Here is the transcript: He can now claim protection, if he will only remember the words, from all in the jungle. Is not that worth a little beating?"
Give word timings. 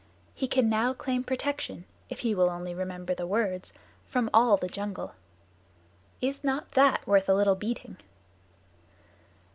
He 0.33 0.47
can 0.47 0.67
now 0.67 0.93
claim 0.95 1.23
protection, 1.23 1.85
if 2.09 2.21
he 2.21 2.33
will 2.33 2.49
only 2.49 2.73
remember 2.73 3.13
the 3.13 3.27
words, 3.27 3.71
from 4.07 4.31
all 4.33 4.55
in 4.55 4.59
the 4.61 4.67
jungle. 4.67 5.13
Is 6.21 6.43
not 6.43 6.71
that 6.71 7.05
worth 7.05 7.29
a 7.29 7.35
little 7.35 7.53
beating?" 7.53 7.97